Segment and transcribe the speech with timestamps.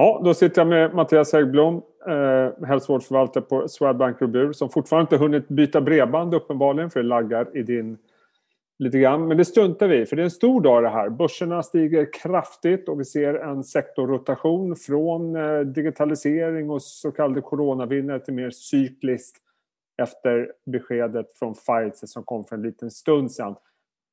[0.00, 5.24] Ja, då sitter jag med Mattias Häggblom, eh, hälsovårdsförvaltare på Swedbank Robur som fortfarande inte
[5.24, 7.98] hunnit byta bredband uppenbarligen för det laggar i din
[8.78, 9.28] lite grann.
[9.28, 11.08] Men det struntar vi för det är en stor dag det här.
[11.08, 18.20] Börserna stiger kraftigt och vi ser en sektorrotation från eh, digitalisering och så kallade coronavinnare
[18.20, 19.36] till mer cykliskt
[20.02, 23.54] efter beskedet från Pfizer som kom för en liten stund sedan.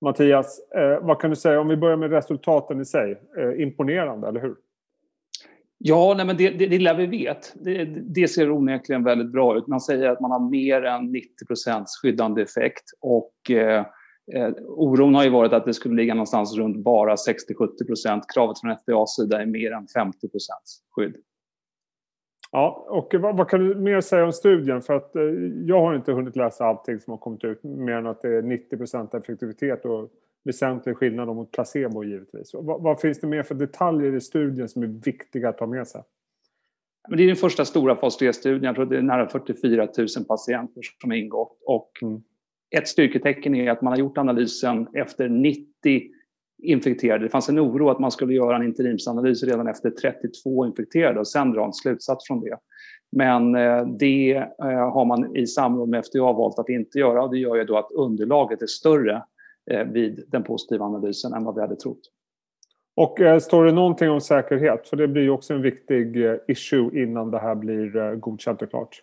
[0.00, 3.20] Mattias, eh, vad kan du säga om vi börjar med resultaten i sig?
[3.38, 4.54] Eh, imponerande, eller hur?
[5.84, 9.58] Ja, nej, men det, det, det lilla vi vet, det, det, ser onekligen väldigt bra
[9.58, 9.66] ut.
[9.66, 13.86] Man säger att man har mer än 90 procents skyddande effekt och eh,
[14.34, 18.24] eh, oron har ju varit att det skulle ligga någonstans runt bara 60-70 procent.
[18.34, 21.16] Kravet från FDAs sida är mer än 50 procents skydd.
[22.52, 24.82] Ja, och vad, vad, kan du mer säga om studien?
[24.82, 25.22] För att eh,
[25.66, 28.42] jag har inte hunnit läsa allting som har kommit ut mer än att det är
[28.42, 30.10] 90% effektivitet och
[30.44, 32.50] väsentlig skillnad mot placebo givetvis.
[32.54, 35.88] Vad, vad, finns det mer för detaljer i studien som är viktiga att ta med
[35.88, 36.02] sig?
[37.08, 38.62] Men det är den första stora fas 3-studien.
[38.62, 41.58] Jag tror det är nära 44 000 patienter som har ingått.
[41.66, 42.22] Och mm.
[42.76, 45.62] Ett styrketecken är att man har gjort analysen efter 90
[46.62, 47.24] infekterade.
[47.24, 51.28] Det fanns en oro att man skulle göra en interimsanalys redan efter 32 infekterade och
[51.28, 52.56] sen dra en slutsats från det.
[53.12, 57.30] Men eh, det eh, har man i samråd med FDA valt att inte göra och
[57.30, 59.22] det gör ju då att underlaget är större
[59.70, 62.00] eh, vid den positiva analysen än vad vi hade trott.
[62.96, 64.88] Och står det någonting om säkerhet?
[64.88, 66.16] För det blir ju också en viktig
[66.48, 69.02] issue innan det här blir godkänt och klart.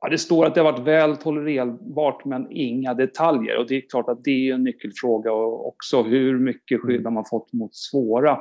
[0.00, 3.58] Ja, det står att det har varit väl tolererbart men inga detaljer.
[3.58, 7.10] Och det är klart att det är en nyckelfråga och också hur mycket skydd har
[7.10, 8.38] man fått mot svåra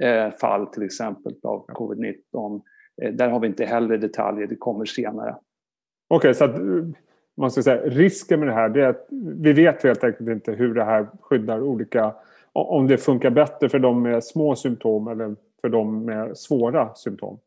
[0.00, 2.60] eh, fall till exempel av covid-19.
[3.02, 5.36] Eh, där har vi inte heller detaljer, det kommer senare.
[6.08, 6.56] Okej, okay, så att
[7.36, 10.74] man ska säga, risken med det här är att vi vet helt enkelt inte hur
[10.74, 12.14] det här skyddar olika...
[12.52, 17.38] Om det funkar bättre för de med små symptom eller för de med svåra symptom.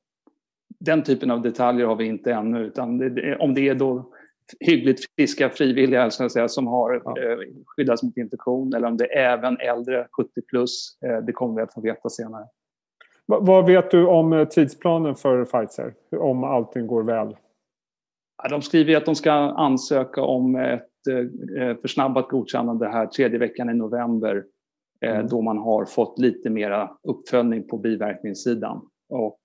[0.85, 2.59] Den typen av detaljer har vi inte ännu.
[2.59, 4.13] Utan det, om det är då
[4.59, 7.21] hyggligt friska frivilliga så säga, som har ja.
[7.21, 11.55] eh, skyddats mot infektion eller om det är även äldre 70 plus, eh, det kommer
[11.55, 12.45] vi att få veta senare.
[13.25, 15.93] vad vet du om eh, tidsplanen för Pfizer?
[16.11, 17.35] Om allting går väl?
[18.49, 21.07] De skriver att de ska ansöka om ett
[21.59, 24.43] eh, försnabbat godkännande här tredje veckan i november
[25.01, 25.27] mm.
[25.27, 28.81] då man har fått lite mera uppföljning på biverkningssidan.
[29.09, 29.39] Och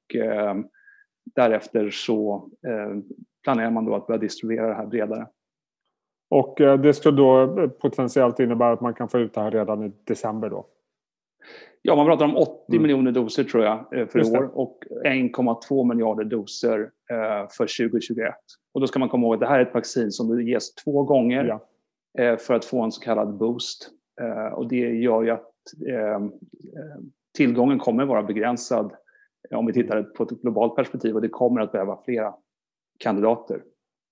[1.35, 2.49] därefter så
[3.45, 5.27] planerar man då att börja distribuera det här bredare.
[6.31, 9.93] Och det ska då potentiellt innebära att man kan få ut det här redan i
[10.05, 10.67] december då?
[11.83, 12.83] Ja, man pratar om 80 mm.
[12.83, 16.91] miljoner doser tror jag för i år och 1,2 miljarder doser
[17.57, 18.35] för 2021.
[18.75, 21.03] Och då ska man komma ihåg att det här är ett vaccin som ges två
[21.03, 21.61] gånger ja.
[22.19, 23.91] Eh, för att få en så kallad boost.
[24.21, 25.53] Eh, och det gör ju att
[25.89, 26.21] eh,
[27.37, 28.93] tillgången kommer vara begränsad
[29.51, 32.35] om vi tittar på ett globalt perspektiv och det kommer att behöva flera
[32.99, 33.63] kandidater.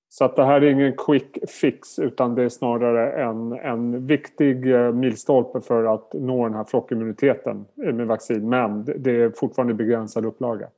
[0.09, 4.67] Så att det här är ingen quick fix utan det är snarare en, en viktig
[4.95, 8.49] milstolpe för att nå den här flockimmuniteten med vaccin.
[8.49, 10.69] Men det är fortfarande begränsad upplaga.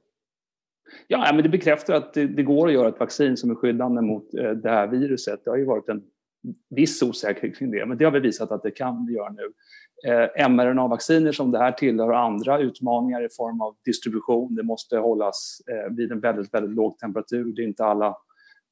[1.07, 4.03] Ja, men det bekräftar att det, det, går att göra ett vaccin som är skyddande
[4.03, 5.41] mot eh, det här viruset.
[5.45, 6.03] Det har ju varit en
[6.71, 9.53] viss osäkerhet kring det, men det har vi visat att det kan vi göra nu.
[10.07, 14.55] Eh, mRNA-vacciner som det här tillhör andra utmaningar i form av distribution.
[14.55, 17.53] Det måste hållas eh, vid en väldigt, väldigt låg temperatur.
[17.57, 18.17] Det är inte alla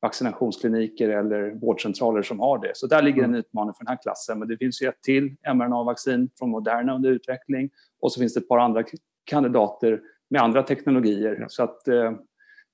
[0.02, 2.70] vaccinationskliniker eller vårdcentraler som har det.
[2.74, 3.38] Så där ligger en mm.
[3.38, 4.38] utmaning för den här klassen.
[4.38, 7.70] Men det finns ju ett till mRNA-vaccin från Moderna under utveckling
[8.00, 8.84] och så finns det ett par andra
[9.24, 10.00] kandidater
[10.30, 11.36] med andra teknologier.
[11.40, 11.48] Ja.
[11.48, 12.12] Så att eh,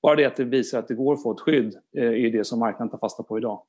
[0.01, 2.43] bara det att det visar att det går att få ett skydd eh, är det
[2.43, 3.61] som marknaden tar fasta på idag.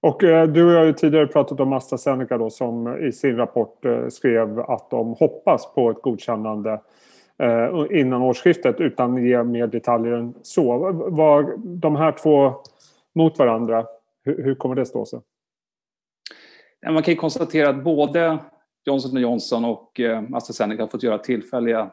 [0.00, 3.36] Och eh, du och jag har ju tidigare pratat om AstraZeneca då, som i sin
[3.36, 6.80] rapport eh, skrev att de hoppas på ett godkännande
[7.38, 10.92] eh, innan årsskiftet utan att ge mer detaljer än så.
[11.10, 12.54] Var de här två
[13.14, 13.86] mot varandra,
[14.24, 15.20] hur, hur kommer det stå sig?
[16.90, 18.38] Man kan konstatera att både
[18.84, 20.00] Johnson Johnson och
[20.32, 21.90] AstraZeneca har fått göra tillfälliga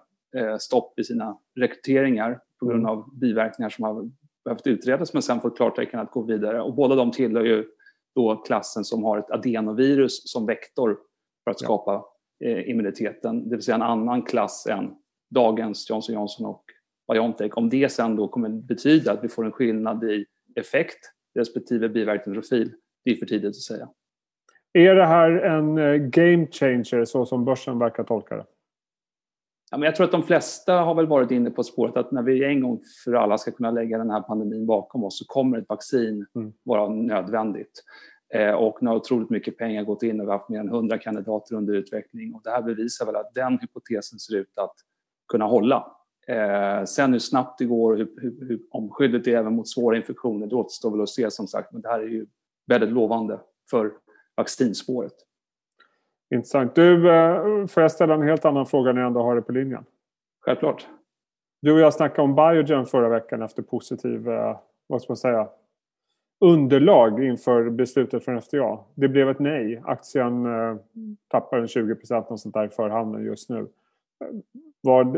[0.60, 2.92] stopp i sina rekryteringar på grund mm.
[2.92, 4.10] av biverkningar som har
[4.46, 6.62] behövt utredas men sen fått klartecken att gå vidare.
[6.62, 7.66] Och båda de tillhör ju
[8.16, 10.98] då klassen som har ett adenovirus som vektor
[11.44, 12.06] för att skapa
[12.46, 14.96] eh, immuniteten, det vill säga en annan klass än
[15.30, 16.64] dagens Johnson Johnson och
[17.12, 17.58] Biontech.
[17.58, 20.26] Om det sen då kommer betyda att vi får en skillnad i
[20.56, 22.72] effekt respektive biverkningsprofil,
[23.06, 23.90] det är för tidigt att säga.
[24.74, 28.46] Är det här en eh, game changer så som börsen verkar tolka det?
[29.72, 32.22] Ja, men jag tror att de flesta har väl varit inne på spåret att när
[32.22, 35.58] vi en gång för alla ska kunna lägga den här pandemin bakom oss så kommer
[35.58, 36.54] ett vaccin mm.
[36.64, 37.84] vara nödvändigt.
[38.34, 40.70] Eh, och nu har otroligt mycket pengar gått in och vi har haft mer än
[40.70, 44.76] 100 kandidater under utveckling och det här bevisar väl att den hypotesen ser ut att
[45.28, 45.96] kunna hålla.
[46.28, 49.98] Eh, sen hur snabbt det går, hur, hur, hur, om skyddet är även mot svåra
[49.98, 51.74] infektioner, det återstår väl att se som sagt.
[51.74, 52.26] Men det här är ju
[52.68, 53.40] väldigt lovande
[53.70, 53.92] för
[54.36, 55.14] vaccinspåret.
[56.32, 56.76] Intressant.
[56.76, 59.52] Du, eh, får jag ställa en helt annan fråga när jag ändå har det på
[59.52, 59.86] linjen?
[60.46, 60.88] Självklart.
[61.62, 65.50] Du och jag snackade om Biogen förra veckan efter positiv, eh, vad ska man säga,
[66.46, 68.80] underlag inför beslutet från FDA.
[68.96, 69.82] Det blev ett nej.
[69.86, 70.76] Aktien eh,
[71.28, 73.68] tappar en 20 procent sånt där i förhanden just nu.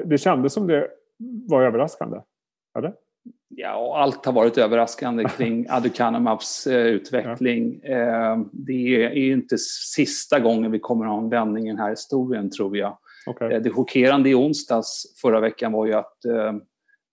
[0.06, 0.88] Det kändes som det
[1.50, 2.18] var överraskande.
[2.78, 2.94] Eller?
[3.56, 7.84] Ja, allt har varit överraskande kring aducanumabs eh, utveckling.
[7.84, 9.58] Eh, det är inte
[9.96, 12.98] sista gången vi kommer att ha en vändning i den här historien, tror jag.
[13.26, 13.54] Okay.
[13.54, 16.54] Eh, det chockerande i onsdags förra veckan var ju att eh,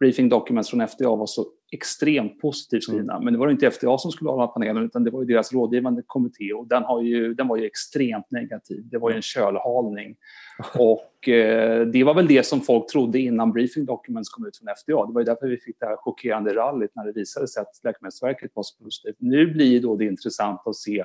[0.01, 3.13] briefing documents från FDA var så extremt positivt skrivna.
[3.13, 3.25] Mm.
[3.25, 6.03] Men det var inte FDA som skulle ha panelen utan det var ju deras rådgivande
[6.07, 8.89] kommitté och den, har ju, den var ju extremt negativ.
[8.91, 10.17] Det var ju en kölhalning.
[10.79, 14.69] och eh, det var väl det som folk trodde innan briefing documents kom ut från
[14.69, 15.07] FDA.
[15.07, 17.81] Det var ju därför vi fick det här chockerande rallyt när det visade sig att
[17.85, 19.17] Läkemedelsverket var så positivt.
[19.19, 21.05] Nu blir då det intressant att se,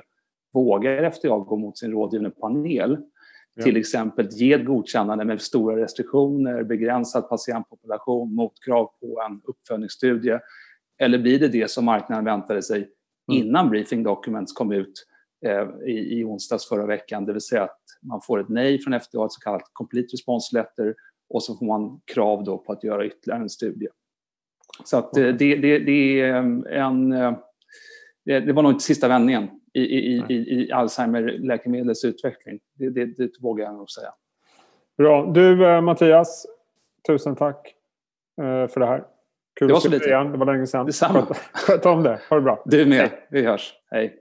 [0.54, 2.98] vågar FDA gå mot sin rådgivande panel?
[3.56, 3.64] Ja.
[3.64, 10.40] Till exempel ge ett godkännande med stora restriktioner, begränsad patientpopulation, motkrav på en uppföljningsstudie.
[10.98, 12.88] Eller blir det det som marknaden väntade sig mm.
[13.28, 15.06] innan briefing documents kom ut
[15.46, 19.00] eh, i, i onsdags förra veckan, det vill säga att man får ett nej från
[19.00, 20.94] FDA, ett så kallat complete response letter
[21.28, 23.88] och så får man krav då på att göra ytterligare en studie.
[24.84, 26.34] Så att eh, det, det, det är
[26.68, 27.12] en...
[27.12, 27.32] Eh,
[28.24, 29.48] det var nog inte sista vändningen
[29.80, 32.60] i, i, i, i Alzheimer-läkemedlets utveckling.
[32.74, 34.12] Det, det, det vågar jag nog säga.
[34.98, 35.26] Bra.
[35.26, 36.46] Du eh, Mattias,
[37.06, 37.74] tusen tack
[38.40, 39.04] eh, för det här.
[39.58, 40.06] Kul det var så lite.
[40.08, 40.32] Igen.
[40.32, 40.86] Det var länge sedan.
[40.86, 41.26] Detsamma.
[41.52, 42.20] Sköt om det.
[42.30, 42.62] Ha det bra.
[42.64, 42.98] Du med.
[42.98, 43.26] Hej.
[43.30, 43.74] Vi hörs.
[43.90, 44.16] Hej.